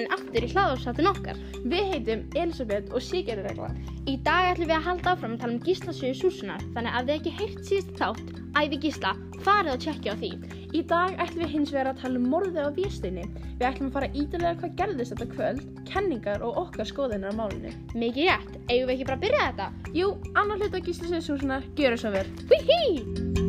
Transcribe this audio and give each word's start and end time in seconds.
velkomin 0.00 0.12
aftur 0.14 0.44
í 0.44 0.50
hlaðarsáttin 0.52 1.08
okkar. 1.10 1.38
Við 1.64 1.90
heitum 1.92 2.22
Elisabeth 2.34 2.92
og 2.94 3.02
Sigurður 3.02 3.48
Regla. 3.48 3.70
Í 4.08 4.16
dag 4.24 4.52
ætlum 4.52 4.70
við 4.70 4.76
að 4.76 4.86
halda 4.86 5.12
áfram 5.12 5.34
að 5.34 5.42
tala 5.42 5.52
um 5.52 5.64
Gísla 5.64 5.92
sögu 5.92 6.14
Súsunar, 6.16 6.62
þannig 6.74 6.96
að 6.96 7.10
þið 7.10 7.16
ekki 7.18 7.34
heyrt 7.40 7.60
síðast 7.68 7.92
þátt, 7.98 8.32
æfi 8.56 8.80
Gísla, 8.80 9.12
farið 9.44 9.74
og 9.74 9.84
tjekkja 9.84 10.14
á 10.14 10.20
því. 10.20 10.32
Í 10.70 10.82
dag 10.86 11.20
ætlum 11.20 11.44
við 11.44 11.52
hins 11.54 11.72
vegar 11.74 11.90
að 11.90 12.00
tala 12.00 12.20
um 12.20 12.30
morðið 12.30 12.70
á 12.70 12.76
Vésteini. 12.78 13.26
Við 13.58 13.68
ætlum 13.68 13.90
að 13.90 13.96
fara 13.98 14.10
ídalega 14.14 14.60
hvað 14.62 14.76
gerðist 14.80 15.14
þetta 15.14 15.28
kvöld, 15.34 15.68
kenningar 15.90 16.46
og 16.46 16.62
okkar 16.64 16.88
skoðunar 16.88 17.34
á 17.36 17.38
málunni. 17.42 17.74
Mikið 17.92 18.30
rétt, 18.30 18.56
eigum 18.70 18.88
við 18.88 18.96
ekki 18.96 19.10
bara 19.10 19.20
að 19.20 19.26
byrja 19.26 19.50
þetta? 19.50 19.68
Jú, 19.98 20.14
annar 20.32 20.62
hlut 20.62 20.78
á 20.78 20.80
Gísla 20.80 21.12
Sjóðsúsunar, 21.12 21.70
gjöru 21.76 22.00
svo 22.00 22.14
vel. 22.16 22.26
Hí 22.48 23.39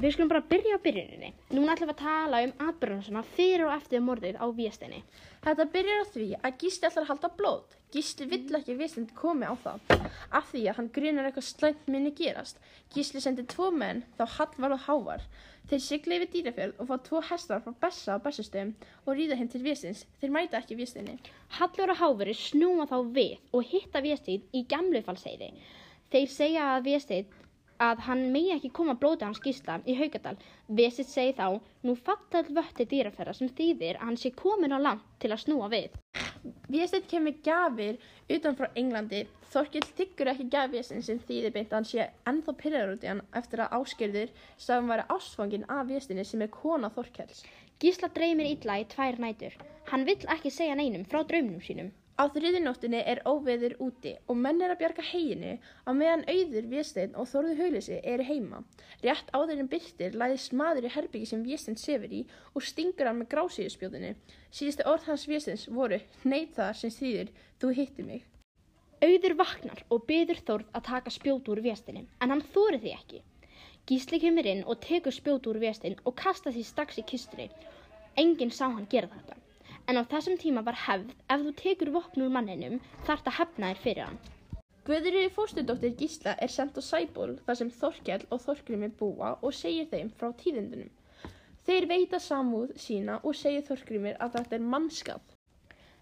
Við 0.00 0.14
skulum 0.14 0.30
bara 0.30 0.40
byrja 0.48 0.78
á 0.80 0.84
byrjuninni. 0.84 1.28
Núna 1.52 1.74
ætlum 1.74 1.90
við 1.90 1.98
að 1.98 1.98
tala 2.00 2.38
um 2.46 2.52
atbyrjunarssona 2.64 3.22
fyrir 3.34 3.66
og 3.66 3.72
eftir 3.74 4.00
morðið 4.00 4.38
á 4.40 4.48
Vésteini. 4.56 5.00
Þetta 5.44 5.66
byrjar 5.74 5.98
á 6.00 6.06
því 6.14 6.28
að 6.38 6.54
Gísli 6.62 6.88
ætlar 6.88 7.04
að 7.04 7.10
halda 7.10 7.28
blóð. 7.36 7.74
Gísli 7.92 8.28
vill 8.30 8.56
ekki 8.56 8.72
að 8.72 8.80
Vésteini 8.80 9.16
komi 9.18 9.44
á 9.44 9.54
það. 9.60 10.06
Af 10.38 10.46
því 10.54 10.62
að 10.70 10.78
hann 10.78 10.88
grunar 10.94 11.28
eitthvað 11.28 11.46
slæmt 11.50 11.90
minni 11.92 12.12
gerast. 12.16 12.62
Gísli 12.94 13.20
sendi 13.20 13.44
tvo 13.52 13.68
menn, 13.76 14.00
þá 14.16 14.24
Hallvar 14.38 14.76
og 14.78 14.80
Hávar. 14.86 15.26
Þeir 15.68 15.84
sigla 15.84 16.16
yfir 16.16 16.32
dýrafjörð 16.32 16.80
og 16.80 16.88
fá 16.88 16.96
tvo 17.10 17.22
hestar 17.28 17.60
frá 17.66 17.76
Bessa 17.84 18.16
á 18.16 18.24
Bessastöðum 18.24 18.72
og 19.04 19.20
ríða 19.20 19.36
heim 19.36 19.52
til 19.52 19.60
Vésteins. 19.66 20.06
Þeir 20.22 20.32
mæta 20.32 20.62
ekki 20.62 20.80
Vésteini. 20.80 21.18
Hallur 21.58 21.92
og 21.92 22.00
Háfuri 22.00 22.38
snúa 22.40 22.88
þá 22.88 22.96
við 23.04 23.36
og 23.52 23.68
hitta 23.68 24.00
Véstein 24.00 24.48
í 24.56 24.64
gamlufalseiði. 24.64 25.52
Þeir 26.10 26.32
segja 26.32 26.70
að 26.72 26.88
Véstein 26.88 27.28
að 27.80 28.02
hann 28.06 28.26
megi 28.34 28.52
ekki 28.54 28.70
koma 28.76 28.94
blóti 29.00 29.24
hans 29.24 29.40
gísla 29.44 29.78
í 29.88 29.96
Haugadal. 29.96 30.36
Vesið 30.68 31.08
segi 31.08 31.34
þá, 31.38 31.46
nú 31.86 31.94
fattal 31.96 32.44
vötti 32.56 32.86
dýraferða 32.90 33.34
sem 33.38 33.50
þýðir 33.56 33.98
að 33.98 34.06
hann 34.08 34.18
sé 34.20 34.32
komin 34.36 34.76
á 34.76 34.78
land 34.78 35.06
til 35.22 35.32
að 35.32 35.42
snúa 35.44 35.70
við. 35.72 35.96
Vésteinn 36.70 37.08
kemur 37.10 37.36
gafir 37.44 37.96
utan 38.36 38.56
frá 38.58 38.68
Englandi. 38.78 39.24
Þorkill 39.50 39.86
tyggur 39.98 40.30
ekki 40.30 40.46
gafið 40.52 40.92
sem 41.02 41.18
þýðir 41.26 41.54
beint 41.56 41.72
að 41.72 41.78
hann 41.80 41.88
sé 41.90 42.04
ennþá 42.30 42.54
pyrrar 42.60 42.92
út 42.92 43.06
í 43.06 43.10
hann 43.10 43.24
eftir 43.40 43.64
að 43.64 43.74
áskilður 43.80 44.30
sagðum 44.54 44.92
væri 44.92 45.08
ástfangin 45.16 45.66
af 45.76 45.88
Vésteinni 45.88 46.26
sem 46.28 46.44
er 46.46 46.52
kona 46.54 46.92
Þorkells. 46.94 47.42
Gísla 47.80 48.12
dreymir 48.14 48.52
illa 48.52 48.78
í 48.78 48.86
tvær 48.92 49.18
nætur. 49.24 49.56
Hann 49.90 50.06
vill 50.06 50.20
ekki 50.36 50.52
segja 50.54 50.76
neinum 50.78 51.08
frá 51.08 51.24
draumnum 51.26 51.64
sínum. 51.64 51.90
Á 52.20 52.28
þriðinóttinni 52.28 52.98
er 53.08 53.22
óveður 53.24 53.78
úti 53.80 54.10
og 54.28 54.36
menn 54.36 54.58
er 54.60 54.74
að 54.74 54.80
bjarga 54.82 55.04
heginu 55.08 55.54
á 55.88 55.90
meðan 55.96 56.26
auður 56.28 56.66
Vésteinn 56.68 57.14
og 57.16 57.30
Þorður 57.30 57.62
Haulisi 57.62 57.96
eru 58.12 58.26
heima. 58.28 58.60
Rétt 59.00 59.32
áður 59.32 59.62
en 59.62 59.70
byrtir 59.72 60.18
læðist 60.20 60.52
maður 60.60 60.90
í 60.90 60.92
herbyggi 60.92 61.30
sem 61.30 61.46
Vésteinn 61.46 61.80
sefur 61.80 62.12
í 62.12 62.20
og 62.52 62.66
stingur 62.68 63.08
hann 63.08 63.22
með 63.22 63.30
grásíðuspjóðinu. 63.32 64.12
Síðustu 64.52 64.88
orð 64.92 65.08
hans 65.08 65.26
Vésteins 65.32 65.66
voru 65.80 66.02
neitt 66.28 66.52
það 66.60 66.76
sem 66.82 66.94
þýðir 66.98 67.34
þú 67.56 67.74
hitti 67.80 68.08
mig. 68.10 68.28
Auður 69.00 69.38
vaknar 69.40 69.84
og 69.88 70.04
byður 70.12 70.44
Þorð 70.44 70.76
að 70.76 70.88
taka 70.92 71.16
spjót 71.16 71.48
úr 71.48 71.64
Vésteinni 71.64 72.04
en 72.20 72.34
hann 72.36 72.48
þóri 72.52 72.84
því 72.84 72.96
ekki. 73.00 73.26
Gísli 73.88 74.20
kemur 74.20 74.52
inn 74.52 74.66
og 74.68 74.84
tekur 74.84 75.16
spjót 75.16 75.48
úr 75.48 75.64
Vésteinn 75.64 75.96
og 76.04 76.20
kasta 76.20 76.52
því 76.52 76.68
strax 76.68 77.00
í 77.00 77.10
kistunni. 77.14 77.48
Enginn 78.20 78.52
sá 78.52 78.66
hann 78.68 78.90
gera 78.92 79.08
þetta 79.08 79.39
en 79.90 79.98
á 79.98 80.02
þessum 80.10 80.36
tíma 80.38 80.62
var 80.66 80.76
hefð 80.86 81.08
ef 81.34 81.40
þú 81.46 81.52
tekur 81.60 81.90
vopn 81.96 82.22
úr 82.26 82.34
manninum 82.36 82.76
þarf 83.06 83.24
það 83.26 83.36
hefna 83.40 83.70
þér 83.70 83.80
fyrir 83.86 84.04
hann. 84.06 84.20
Guðriði 84.86 85.30
fóstudóttir 85.34 85.96
Gísla 85.98 86.36
er 86.46 86.52
sendt 86.54 86.78
á 86.78 86.82
Sæból 86.82 87.32
þar 87.46 87.58
sem 87.58 87.72
Þorkjell 87.80 88.22
og 88.30 88.42
Þorgrimi 88.44 88.88
búa 89.00 89.32
og 89.42 89.56
segir 89.58 89.88
þeim 89.90 90.12
frá 90.20 90.30
tíðindunum. 90.42 90.92
Þeir 91.66 91.86
veita 91.90 92.20
samúð 92.22 92.72
sína 92.84 93.18
og 93.20 93.36
segir 93.40 93.66
Þorgrimir 93.66 94.16
að 94.24 94.38
þetta 94.38 94.56
er 94.58 94.68
mannskap. 94.74 95.34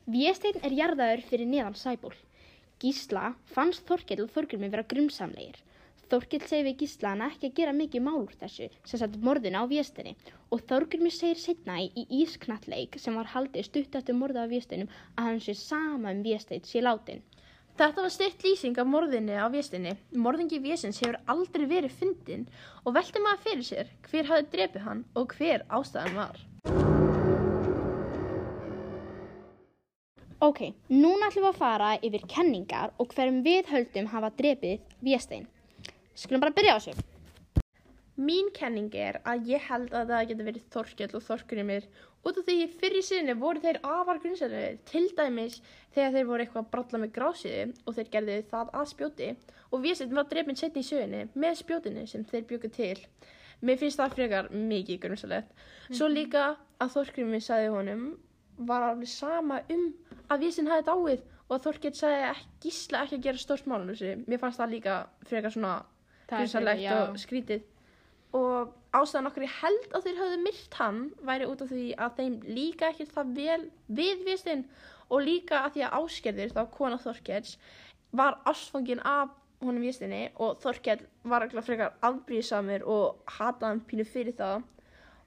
Viesteinn 0.09 0.61
er 0.65 0.77
jarðaður 0.83 1.25
fyrir 1.31 1.51
neðan 1.51 1.77
Sæból. 1.77 2.15
Gísla 2.79 3.33
fannst 3.57 3.89
Þorkjell 3.89 4.23
og 4.27 4.31
Þorgrimi 4.37 4.71
vera 4.73 4.87
grumsamlegir. 4.93 5.59
Þorkill 6.09 6.41
segir 6.49 6.65
við 6.65 6.77
Gíslan 6.81 7.21
ekki 7.27 7.51
að 7.51 7.57
gera 7.59 7.73
mikið 7.77 8.05
mál 8.07 8.23
úr 8.23 8.37
þessu 8.41 8.69
sem 8.89 9.01
satt 9.01 9.17
morðina 9.21 9.61
á 9.61 9.69
viestinni 9.69 10.15
og 10.49 10.63
Þorgrymur 10.71 11.13
segir 11.13 11.41
setna 11.43 11.75
í 11.85 12.05
ísknalleik 12.23 12.97
sem 13.03 13.19
var 13.19 13.29
haldið 13.35 13.67
stutt 13.67 13.99
eftir 14.01 14.17
morða 14.17 14.47
á 14.49 14.53
viestinum 14.53 14.89
að 15.19 15.27
hann 15.27 15.43
sé 15.45 15.55
sama 15.61 16.15
um 16.15 16.23
viesteit 16.25 16.65
sé 16.65 16.81
látin. 16.81 17.21
Þetta 17.79 18.07
var 18.07 18.15
styrt 18.15 18.47
lýsing 18.47 18.81
af 18.81 18.89
morðinni 18.89 19.37
á 19.37 19.53
viestinni. 19.53 19.93
Morðingi 20.17 20.63
viestins 20.65 21.03
hefur 21.05 21.21
aldrei 21.35 21.67
verið 21.75 21.99
fyndin 22.01 22.49
og 22.85 22.97
velti 22.97 23.23
maður 23.23 23.45
fyrir 23.45 23.69
sér 23.69 23.93
hver 24.09 24.31
hafi 24.33 24.49
drefið 24.57 24.89
hann 24.89 25.05
og 25.13 25.37
hver 25.37 25.67
ástæðan 25.69 26.19
var. 26.23 26.41
Ok, 30.41 30.65
núna 30.89 31.29
ætlum 31.29 31.45
við 31.45 31.53
að 31.53 31.61
fara 31.61 31.93
yfir 32.01 32.27
kenningar 32.33 32.97
og 32.97 33.13
hverjum 33.13 33.45
við 33.45 33.71
höldum 33.75 34.13
hafa 34.17 34.33
drefið 34.41 34.99
viestein. 35.05 35.47
Skulum 36.19 36.43
bara 36.43 36.55
byrja 36.55 36.75
á 36.75 36.79
þessu. 36.83 37.07
Mín 38.19 38.49
kenning 38.51 38.91
er 38.99 39.21
að 39.23 39.47
ég 39.53 39.63
held 39.69 39.93
að 39.95 40.09
það 40.11 40.23
getur 40.29 40.47
verið 40.49 40.63
Þorkjell 40.75 41.13
og 41.15 41.23
Þorgrymir 41.23 41.85
út 42.27 42.39
af 42.41 42.47
því 42.49 42.57
fyrir 42.81 43.05
sinni 43.07 43.35
voru 43.39 43.63
þeir 43.63 43.79
afar 43.87 44.19
grunnsæðið 44.25 44.81
til 44.91 45.05
dæmis 45.15 45.61
þegar 45.95 46.17
þeir 46.17 46.25
voru 46.31 46.45
eitthvað 46.45 46.65
að 46.65 46.73
bralla 46.73 47.01
með 47.05 47.13
grásiði 47.15 47.61
og 47.85 47.95
þeir 47.95 48.09
gerði 48.17 48.39
það 48.51 48.73
að 48.81 48.89
spjóti 48.93 49.29
og 49.71 49.85
við 49.85 49.95
setjum 50.01 50.19
var 50.19 50.27
drefinn 50.33 50.59
setni 50.59 50.83
í 50.83 50.89
sögunni 50.89 51.21
með 51.45 51.61
spjótinu 51.61 52.03
sem 52.11 52.25
þeir 52.33 52.49
bjöku 52.51 52.71
til. 52.75 52.97
Mér 53.63 53.79
finnst 53.79 54.01
það 54.03 54.17
frekar 54.17 54.49
mikið 54.55 54.99
grunnsæðilegt. 55.05 55.53
Svo 55.93 56.09
mhm. 56.09 56.17
líka 56.17 56.49
að 56.83 56.95
Þorgrymir 56.97 57.45
sagði 57.47 57.69
honum 57.77 58.09
var 58.67 58.89
alveg 58.89 59.13
sama 59.13 59.61
um 59.71 59.93
að 60.27 60.43
við 60.43 60.57
sinn 60.57 60.73
hafi 60.73 60.89
dáið 60.91 61.23
og 61.47 61.55
að 61.55 61.63
Þorkjell 61.69 61.95
sagði 62.01 62.27
ekki, 62.33 62.51
gísla 62.67 63.05
ekki 63.05 63.21
að 63.21 63.25
gera 63.29 63.43
stórst 63.45 63.71
málun 63.71 63.93
þessu. 63.93 64.17
Mér 64.27 64.43
fannst 64.43 64.59
það 64.59 64.75
líka 64.75 64.99
frekar 65.31 65.55
svona 65.55 65.77
grunnsalegt 66.29 66.93
og 66.93 67.19
skrítið. 67.21 67.65
Og 68.37 68.75
ástæðan 68.93 69.31
okkur 69.31 69.47
ég 69.47 69.59
held 69.63 69.97
að 69.97 70.07
þeir 70.07 70.21
hafðu 70.21 70.39
myrt 70.45 70.79
hann 70.81 71.03
væri 71.25 71.49
út 71.49 71.65
af 71.65 71.73
því 71.73 71.85
að 71.97 72.17
þeim 72.21 72.39
líka 72.59 72.93
ekki 72.93 73.09
það 73.09 73.35
vel 73.39 73.61
viðvistinn 74.01 74.65
og 75.09 75.25
líka 75.25 75.63
að 75.65 75.77
því 75.77 75.85
að 75.87 75.99
áskerðir 76.03 76.55
þá 76.57 76.63
kona 76.75 77.01
Þorkels 77.01 77.57
var 78.19 78.39
ástfangin 78.49 79.01
af 79.05 79.33
honum 79.65 79.83
vistinni 79.83 80.29
og 80.39 80.59
Þorkel 80.63 81.01
var 81.29 81.45
ekki 81.47 81.65
frekar 81.67 81.97
afbríðsamir 82.07 82.85
og 82.87 83.23
hataði 83.39 83.73
hann 83.73 83.85
pínu 83.89 84.07
fyrir 84.09 84.37
það. 84.39 84.67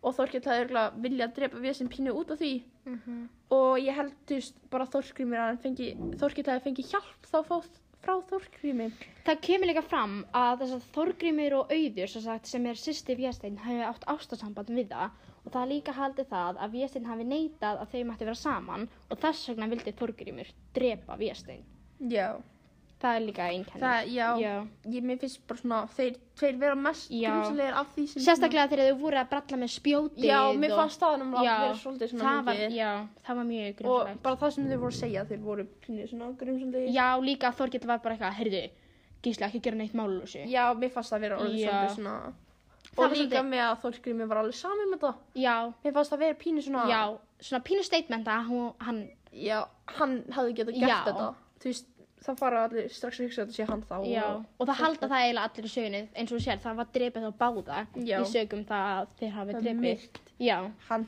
Og 0.01 0.16
Þorkel 0.17 0.41
hafði 0.45 0.63
ekki 0.66 1.01
viljað 1.03 1.34
drepa 1.38 1.61
vistin 1.61 1.91
pínu 1.91 2.13
út 2.17 2.31
af 2.34 2.40
því. 2.41 2.53
Mm 2.85 3.00
-hmm. 3.06 3.28
og 3.50 3.78
ég 3.79 3.94
held 3.94 4.13
veist 4.29 4.56
bara 4.69 4.85
Þorkel 4.85 5.28
hafði 5.38 6.63
fengið 6.66 6.90
hjálp 6.91 7.28
þá 7.31 7.38
fótt 7.45 7.81
frá 8.01 8.13
Þorgrími. 8.29 8.88
Það 9.25 9.41
kemur 9.47 9.69
líka 9.69 9.84
fram 9.85 10.13
að 10.38 10.63
þess 10.63 10.78
að 10.78 10.88
Þorgrímir 10.95 11.56
og 11.57 11.73
Auður 11.75 12.13
sem, 12.13 12.23
sagt, 12.25 12.50
sem 12.50 12.66
er 12.72 12.79
sýsti 12.81 13.17
Véstein 13.19 13.59
hafi 13.62 13.84
átt 13.88 14.07
ástasamband 14.13 14.72
við 14.73 14.89
það 14.94 15.28
og 15.41 15.53
það 15.56 15.69
líka 15.73 15.95
haldi 15.97 16.25
það 16.29 16.61
að 16.66 16.78
Véstein 16.78 17.09
hafi 17.09 17.28
neitað 17.28 17.84
að 17.84 17.94
þau 17.94 18.01
mætti 18.11 18.28
vera 18.29 18.40
saman 18.41 18.88
og 19.09 19.22
þess 19.22 19.51
vegna 19.51 19.69
vildi 19.73 19.94
Þorgrímir 20.01 20.53
drepa 20.78 21.17
Véstein. 21.22 21.63
Já. 22.11 22.28
Það 23.01 23.16
er 23.17 23.23
líka 23.25 23.45
einkenni. 23.50 23.81
Það, 23.81 24.09
já, 24.13 24.25
já. 24.38 24.51
Ég, 24.94 25.06
mér 25.09 25.17
finnst 25.23 25.39
bara 25.50 25.62
svona, 25.62 25.78
þeir, 25.95 26.17
þeir 26.38 26.57
vera 26.62 26.75
mest 26.78 27.07
grunnslegar 27.09 27.78
af 27.79 27.88
því 27.95 28.03
sem... 28.12 28.23
Sérstaklega 28.28 28.66
þegar 28.69 28.91
þau 28.91 29.00
voru 29.00 29.19
að 29.22 29.31
bralla 29.31 29.59
með 29.62 29.72
spjótið 29.75 30.28
Já, 30.28 30.38
mér 30.62 30.75
fannst 30.78 31.01
það 31.01 31.16
að 31.16 31.31
vera 31.40 31.72
svolítið 31.81 32.11
svona 32.11 32.28
það 32.35 32.51
var, 32.51 32.61
Já, 32.75 32.91
það 33.25 33.40
var 33.40 33.47
mjög 33.50 33.79
grunnslegt. 33.79 34.19
Og 34.19 34.22
bara 34.28 34.40
það 34.44 34.53
sem 34.57 34.69
þau 34.69 34.78
voru 34.84 34.91
að 34.91 35.00
segja, 35.00 35.25
þeir 35.31 35.41
voru 35.47 35.66
svona 36.11 36.29
grunnslegar. 36.44 36.94
Já, 37.00 37.07
líka 37.25 37.51
Þorgett 37.57 37.88
var 37.90 38.03
bara 38.06 38.17
eitthvað, 38.17 38.38
heyrðu, 38.38 38.63
gíslega 39.25 39.50
ekki 39.50 39.63
gera 39.66 39.81
neitt 39.81 39.97
málulösi. 39.97 40.45
Já, 40.51 40.63
mér 40.78 40.94
fannst 40.94 41.16
það 41.16 41.25
vera 41.25 41.41
orðið 41.41 41.66
svolítið 41.66 41.97
svona... 41.97 42.16
Það 42.91 43.05
og 43.05 43.14
líka 43.16 43.41
með 43.47 43.61
að 43.64 43.75
Þorgrími 43.85 44.25
var 44.28 44.41
alveg 44.41 44.58
sami 44.58 44.85
með 44.91 45.03
það. 45.05 45.20
Já. 45.40 45.55
Mér 45.85 45.93
fannst 45.96 46.11
það 46.11 46.23
vera 46.25 46.37
pínu 46.41 46.64
svona... 46.66 46.85
Já, 46.91 47.02
svona 47.40 47.61
pínu 47.70 47.85
statement 47.87 48.28
að 48.28 48.49
hann... 48.84 48.99
Já, 49.31 49.61
hann 49.96 50.17
hafði 50.35 50.58
getað 50.58 50.79
gert 50.81 51.08
þetta. 51.08 51.28
Þú 51.61 51.70
veist, 51.70 51.87
þá 52.22 52.32
fara 52.38 52.64
allir 52.68 52.91
strax 52.94 53.20
að 53.20 53.28
hugsa 53.28 53.41
að 53.41 53.50
þetta 53.50 53.58
sé 53.58 53.68
hann 53.70 53.84
þá 53.90 53.96
Já, 54.09 54.26
og, 54.28 54.46
og 54.58 54.70
það 54.70 54.82
halda 54.84 55.09
það 55.12 55.26
eiginlega 55.26 55.50
allir 55.50 55.68
í 55.68 55.73
sögunni 55.73 56.02
eins 56.22 56.35
og 56.35 56.44
sér, 56.44 56.62
það 56.62 56.79
var 56.82 56.91
drefið 56.97 57.26
á 57.26 57.32
báða. 57.41 57.82
Já. 57.97 58.18
í 58.20 58.29
sögum 58.29 58.64
það 58.70 58.91
að 58.94 59.16
þeir 59.22 59.34
hafi 59.40 59.58
drefið 59.58 60.22
Já, 60.41 60.58
hann 60.90 61.08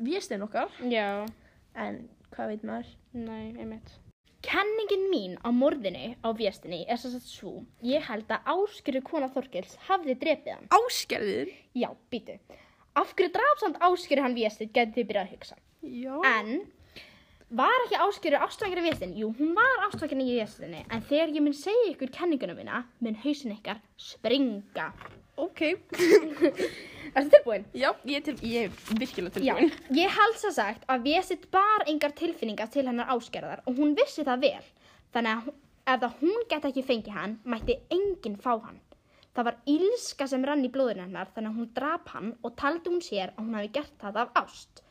viðstinn 0.00 0.46
okkar. 0.46 0.80
Já, 0.88 1.08
en 1.76 2.02
hvað 2.32 2.52
veit 2.52 2.66
maður? 2.68 2.92
Nei, 3.16 3.52
einmitt. 3.56 3.94
Kenningin 4.46 5.08
mín 5.10 5.34
á 5.42 5.50
morðinu 5.50 6.12
á 6.22 6.28
viðstinni 6.36 6.84
er 6.86 7.00
svo 7.00 7.10
að 7.16 7.24
svo 7.26 7.52
ég 7.82 8.04
held 8.06 8.30
að 8.30 8.50
Áskerður 8.52 9.04
kona 9.08 9.28
Þorkels 9.34 9.74
hafði 9.88 10.14
drefið 10.20 10.52
hann. 10.54 10.68
Áskerður? 10.76 11.50
Já, 11.74 11.88
býtu 12.12 12.38
Af 12.96 13.12
hverju 13.16 13.32
drafsamt 13.34 13.80
Áskerður 13.82 14.24
hann 14.24 14.36
viðstinn 14.36 14.70
getið 14.72 15.00
þið 15.00 15.08
byrjað 15.10 15.26
að 15.26 15.32
hugsa. 15.34 15.58
Já. 15.82 16.14
En 16.30 16.52
Var 17.54 17.84
ekki 17.84 17.98
áskjöru 18.02 18.38
ástvækjari 18.42 18.82
í 18.82 18.88
vestin? 18.88 19.12
Jú, 19.14 19.28
hún 19.38 19.52
var 19.54 19.84
ástvækjari 19.86 20.24
í 20.26 20.38
vestinni, 20.40 20.80
en 20.90 21.02
þegar 21.06 21.30
ég 21.36 21.44
mun 21.44 21.54
segja 21.54 21.92
ykkur 21.92 22.10
kenningunum 22.16 22.56
minna, 22.58 22.80
mun 22.98 23.14
hausin 23.22 23.52
ykkar 23.54 23.78
springa. 24.02 24.88
Ok. 25.38 25.60
Ertu 27.16 27.30
tilbúin? 27.36 27.66
Já, 27.76 27.92
ég 28.08 28.18
er, 28.18 28.24
til, 28.26 28.34
ég 28.42 28.66
er 28.66 28.98
virkilega 28.98 29.42
Já, 29.44 29.54
tilbúin. 29.54 29.70
ég 29.94 30.16
held 30.16 30.40
svo 30.40 30.50
sagt 30.56 30.82
að 30.90 31.04
Vésitt 31.06 31.46
bar 31.54 31.84
engar 31.86 32.16
tilfinningar 32.18 32.72
til 32.74 32.86
hennar 32.88 33.12
áskerðar 33.14 33.62
og 33.68 33.78
hún 33.78 33.94
vissi 33.94 34.24
það 34.26 34.42
vel. 34.48 34.66
Þannig 35.14 35.46
að 35.46 35.52
ef 35.94 36.02
það 36.02 36.16
hún 36.24 36.48
geti 36.50 36.70
ekki 36.72 36.84
fengið 36.88 37.14
hann, 37.20 37.36
mætti 37.46 37.78
enginn 37.94 38.40
fá 38.42 38.56
hann. 38.56 38.80
Það 39.36 39.48
var 39.52 39.60
ílska 39.70 40.26
sem 40.32 40.44
rann 40.48 40.64
í 40.66 40.72
blóðinu 40.72 41.04
hennar 41.06 41.30
þannig 41.36 41.52
að 41.52 41.60
hún 41.60 41.70
drap 41.78 42.10
hann 42.16 42.34
og 42.42 42.56
taldi 42.58 42.90
hún 42.90 43.04
sér 43.04 43.36
að 43.36 43.44
hún 43.44 43.56
hafi 43.60 43.70
gert 43.78 43.94
það 44.02 44.20
af 44.24 44.42
ást. 44.42 44.82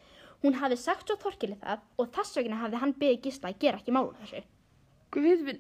Hún 0.45 0.59
hafi 0.61 0.77
sagt 0.77 1.09
svo 1.09 1.17
þorkili 1.17 1.55
það 1.57 1.85
og 1.97 2.11
þess 2.13 2.37
vegna 2.37 2.59
hafi 2.61 2.81
hann 2.81 2.91
beðið 2.99 3.23
gísla 3.23 3.49
að 3.49 3.63
gera 3.63 3.79
ekki 3.81 3.93
málu 3.95 4.13
þessu. 4.19 4.43
Guð 5.15 5.55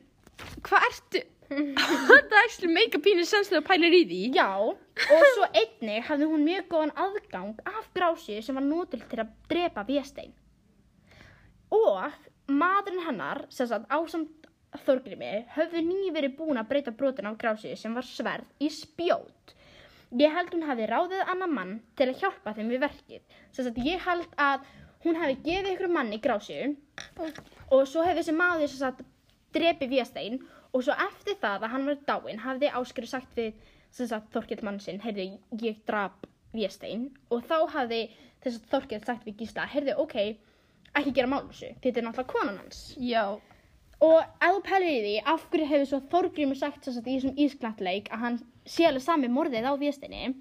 hvað 0.67 0.85
ertu? 0.91 1.21
Þetta 2.09 2.37
actually 2.41 2.73
make 2.73 2.97
a 2.97 3.01
pínu 3.01 3.25
sens 3.25 3.49
þegar 3.49 3.63
þú 3.63 3.67
pælir 3.69 3.95
í 3.97 4.03
því. 4.09 4.21
Já, 4.37 4.47
og 4.61 5.25
svo 5.33 5.49
einnig 5.61 6.05
hafði 6.07 6.29
hún 6.29 6.45
mjög 6.45 6.69
góðan 6.71 6.93
aðgang 7.05 7.59
af 7.69 7.89
grásju 7.97 8.39
sem 8.45 8.57
var 8.57 8.65
nótul 8.65 9.01
til 9.09 9.21
að 9.21 9.35
drepa 9.49 9.85
Véstein. 9.89 10.33
Og 11.73 12.01
maðurinn 12.49 13.05
hennar, 13.05 13.45
sem 13.49 13.69
sagt 13.69 13.89
ásamt 13.89 14.49
Þorgrimi, 14.85 15.45
höfðu 15.55 15.81
nýju 15.85 16.13
verið 16.17 16.33
búin 16.35 16.59
að 16.59 16.69
breyta 16.73 16.91
brotin 16.91 17.29
af 17.29 17.37
grásju 17.39 17.77
sem 17.79 17.93
var 17.95 18.05
sverð 18.05 18.49
í 18.59 18.69
spjót. 18.73 19.55
Ég 20.13 20.33
held 20.35 20.53
hún 20.53 20.65
hafi 20.67 20.87
ráðið 20.89 21.23
annan 21.31 21.53
mann 21.53 21.73
til 21.97 22.09
að 22.11 22.19
hjálpa 22.21 22.53
þeim 22.55 22.71
við 22.73 22.83
verkið. 22.85 23.23
Sem 23.51 23.65
sagt, 23.65 23.79
ég 23.83 24.03
held 24.05 24.35
að 24.41 24.67
hún 25.05 25.19
hafi 25.21 25.37
gefið 25.45 25.71
ykkur 25.73 25.91
manni 25.93 26.19
grásju 26.21 26.75
og 27.69 27.87
svo 27.89 28.05
hefði 28.05 28.21
þessi 28.21 28.35
maður 28.37 28.71
sem 28.71 28.81
sagt 28.81 29.03
drepi 29.55 29.89
Véstein 29.91 30.39
og 30.73 30.83
svo 30.83 30.95
eftir 31.05 31.37
það 31.41 31.65
að 31.65 31.73
hann 31.73 31.89
var 31.89 31.99
dáinn 32.09 32.41
hafði 32.43 32.71
Áskriður 32.79 33.11
sagt 33.13 33.37
við 33.37 33.53
sem 33.95 34.09
sagt 34.09 34.31
Þorkell 34.33 34.63
mann 34.67 34.79
sinn, 34.83 34.99
heyrðu 35.03 35.27
ég 35.61 35.83
drap 35.87 36.25
Véstein 36.55 37.09
og 37.31 37.45
þá 37.47 37.57
hafði 37.77 38.01
þess 38.43 38.59
að 38.59 38.71
Þorkell 38.73 39.03
sagt 39.05 39.27
við 39.27 39.37
Gísla, 39.41 39.67
heyrðu 39.71 39.95
ok, 40.03 40.17
ekki 40.95 41.13
gera 41.15 41.31
mál 41.31 41.43
úr 41.43 41.53
þessu, 41.53 41.71
þetta 41.83 42.01
er 42.01 42.07
náttúrulega 42.07 42.33
konan 42.33 42.59
hans. 42.63 42.81
Já. 42.99 43.23
Og 44.05 44.17
ef 44.21 44.51
þú 44.57 44.61
pælir 44.67 44.91
í 44.91 45.01
því, 45.05 45.13
af 45.33 45.45
hverju 45.51 45.67
hefur 45.71 45.89
svo 45.91 45.99
Þorgrímur 46.11 46.59
sagt 46.59 46.83
sem 46.85 46.93
sagt, 46.97 47.07
í 47.07 47.15
þessum 47.17 47.37
ísklantleik 47.45 48.09
að 48.13 48.23
hann 48.25 48.39
sé 48.67 48.85
alveg 48.89 49.05
sami 49.05 49.29
morðið 49.31 49.65
á 49.69 49.73
Vésteini, 49.81 50.33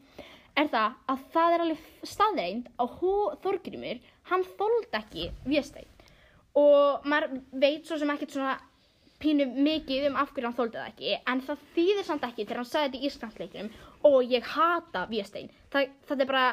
er 0.59 0.69
það 0.73 0.99
að 1.13 1.23
það 1.35 1.55
er 1.57 1.65
alveg 1.65 1.87
staðreind 2.11 2.69
að 2.83 2.99
hú- 3.01 3.35
Þorgrímur, 3.45 4.01
hann 4.31 4.45
þóldi 4.59 4.99
ekki 5.01 5.31
Véstein. 5.47 5.89
Og 6.55 7.07
maður 7.11 7.41
veit 7.53 7.87
svo 7.87 7.99
sem 7.99 8.11
ekkert 8.15 8.31
svona 8.37 8.57
pínu 9.23 9.47
mikið 9.65 10.09
um 10.11 10.17
af 10.21 10.33
hverju 10.35 10.47
hann 10.51 10.57
þóldi 10.59 10.77
það 10.81 10.91
ekki, 10.91 11.15
en 11.33 11.41
það 11.47 11.63
þýðir 11.77 12.05
samt 12.11 12.27
ekki 12.29 12.45
þegar 12.45 12.61
hann 12.61 12.69
sagði 12.71 12.91
þetta 12.91 12.99
í 13.01 13.09
ísklantleiknum 13.09 13.71
og 14.11 14.19
ég 14.35 14.51
hata 14.55 15.07
Véstein. 15.11 15.49
Það, 15.73 15.89
það 16.11 16.21
er 16.21 16.31
bara, 16.31 16.45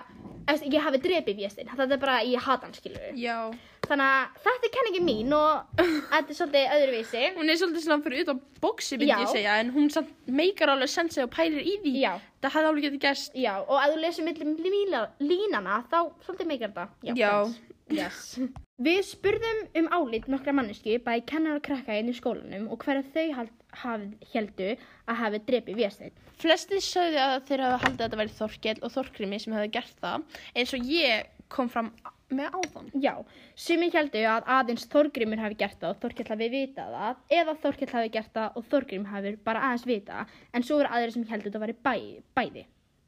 ég 0.61 0.81
hafi 0.85 1.01
drepið 1.03 1.41
Véstein, 1.43 1.69
það 1.75 1.91
er 1.97 2.01
bara, 2.05 2.19
ég 2.23 2.39
hata 2.45 2.65
hann 2.69 2.77
skilur 2.77 3.11
Já. 3.19 3.51
Þannig 3.91 4.07
að 4.07 4.35
þetta 4.45 4.67
er 4.67 4.71
kenningin 4.77 5.03
mín 5.03 5.33
og 5.35 5.79
þetta 5.81 6.21
er 6.21 6.37
svolítið 6.37 6.75
öðruvísi. 6.77 7.23
Hún 7.35 7.51
er 7.51 7.57
svolítið 7.59 7.83
svona 7.83 8.05
fyrir 8.05 8.21
utan 8.23 8.37
bóksi, 8.63 8.95
myndi 8.95 9.09
Já. 9.09 9.17
ég 9.19 9.33
segja, 9.33 9.55
en 9.59 9.73
hún 9.75 9.89
samt 9.91 10.13
meikar 10.31 10.71
alveg 10.71 10.93
sens 10.93 11.17
þegar 11.17 11.27
þú 11.27 11.33
pælir 11.35 11.65
í 11.65 11.73
því. 11.81 11.95
Já. 11.99 12.13
Það 12.41 12.55
hefði 12.55 12.69
alveg 12.69 12.87
getið 12.87 13.03
gerst. 13.03 13.35
Já, 13.35 13.51
og 13.59 13.75
ef 13.81 13.91
þú 13.91 13.99
lesir 14.05 14.27
millum 14.29 14.55
lína, 14.63 15.03
línana, 15.19 15.81
þá 15.91 15.99
svolítið 16.23 16.51
meikar 16.53 16.71
þetta. 16.71 16.87
Já. 17.19 17.33
sense. 17.43 17.71
Yes. 17.91 18.21
Við 18.85 19.01
spurðum 19.05 19.59
um 19.77 19.89
álit 19.93 20.29
nokkra 20.31 20.55
mannesku, 20.55 20.95
bæði 21.03 21.25
kennar 21.29 21.59
og 21.59 21.65
krakka 21.67 21.97
inn 21.99 22.09
í 22.09 22.15
skólanum 22.17 22.69
og 22.71 22.81
hverja 22.81 23.03
þau 23.11 23.35
hald, 23.37 23.51
haf, 23.83 24.07
heldu 24.31 24.71
að 24.71 25.19
hafi 25.19 25.41
drepið 25.49 25.83
Vésteinn. 25.83 26.15
Flestir 26.41 26.81
sögðu 26.81 27.19
að 27.21 27.35
þeir 27.49 27.65
hafa 27.67 27.83
haldið 27.83 27.99
að 27.99 28.07
þetta 28.07 28.21
væri 28.23 28.33
Þorkell 28.39 28.79
og 28.79 28.95
Þorkrimi 28.95 29.41
sem 29.43 29.53
hefði 29.53 29.73
gert 29.75 30.01
það, 30.01 30.25
eins 30.55 30.73
og 30.77 30.89
ég 30.89 31.29
kom 31.51 31.69
fram 31.69 31.91
með 32.37 32.57
áðan. 32.57 32.89
Já, 33.03 33.13
sumi 33.55 33.89
heldu 33.93 34.23
að 34.27 34.49
aðeins 34.55 34.87
Þorgrimur 34.91 35.41
hafi 35.41 35.57
gert 35.59 35.79
það 35.81 35.93
og 35.93 36.01
Þorkell 36.03 36.27
hafi 36.31 36.49
vitað 36.53 36.95
það, 36.97 37.23
eða 37.39 37.55
Þorkell 37.63 37.89
hafi 37.95 38.11
gert 38.15 38.35
það 38.35 38.59
og 38.59 38.67
Þorgrim 38.71 39.07
hafi 39.11 39.33
bara 39.45 39.63
aðeins 39.69 39.87
vitað, 39.89 40.35
en 40.53 40.67
svo 40.67 40.79
eru 40.81 40.91
aðrir 40.91 41.15
sem 41.15 41.25
heldu 41.31 41.49
þetta 41.49 41.63
væri 41.65 41.77
bæ, 41.87 41.95
bæði, 42.37 42.65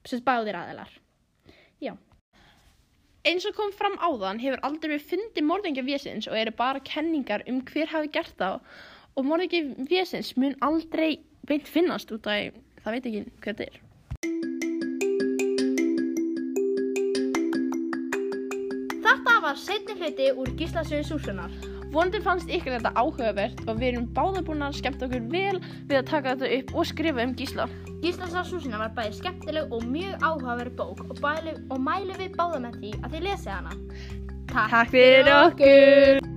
sem 0.09 0.23
báðir 0.25 0.59
aðilar. 0.59 0.91
Já. 1.83 1.93
Eins 3.23 3.45
og 3.47 3.55
kom 3.55 3.71
fram 3.71 3.95
áðan 4.03 4.41
hefur 4.43 4.65
aldrei 4.67 4.97
við 4.97 5.07
fundið 5.13 5.47
morðingja 5.47 5.85
vésins 5.87 6.27
og 6.27 6.35
eru 6.35 6.51
bara 6.57 6.83
kenningar 6.83 7.45
um 7.47 7.61
hver 7.69 7.87
hafi 7.93 8.11
gert 8.11 8.35
það 8.39 8.59
og 9.15 9.29
morðingja 9.29 9.87
vésins 9.87 10.33
mun 10.35 10.57
aldrei 10.65 11.21
beint 11.47 11.69
finnast 11.71 12.11
út 12.11 12.27
af 12.27 12.51
það 12.83 12.95
veit 12.97 13.07
ekki 13.07 13.23
hver 13.39 13.55
þetta 13.55 13.69
er. 13.69 13.81
Þetta 19.23 19.39
var 19.39 19.55
setni 19.55 19.93
hluti 19.95 20.25
úr 20.35 20.49
Gíslasögu 20.59 21.05
Súsunar. 21.07 21.51
Vonandi 21.93 22.19
fannst 22.25 22.49
ykkur 22.51 22.73
þetta 22.73 22.91
áhugavert 22.99 23.61
og 23.63 23.77
við 23.79 23.93
erum 23.93 24.09
báða 24.17 24.41
búin 24.43 24.65
að 24.67 24.75
skemmta 24.81 25.07
okkur 25.07 25.23
vel 25.31 25.61
við 25.87 25.95
að 26.01 26.09
taka 26.09 26.33
þetta 26.33 26.49
upp 26.57 26.73
og 26.75 26.89
skrifa 26.89 27.23
um 27.23 27.31
Gísla. 27.39 27.69
Gíslasögu 28.03 28.43
Súsunar 28.49 28.83
var 28.83 28.91
bæði 28.97 29.15
skemmtileg 29.21 29.71
og 29.71 29.87
mjög 29.93 30.27
áhugaverð 30.27 30.75
bók 30.81 31.05
og, 31.07 31.23
og 31.23 31.81
mælu 31.87 32.19
við 32.19 32.35
báða 32.35 32.59
með 32.67 32.77
því 32.81 32.93
að 32.99 33.15
þið 33.15 33.25
lesið 33.29 33.55
hana. 33.55 33.79
Takk 34.51 34.91
fyrir 34.91 35.33
okkur! 35.37 36.32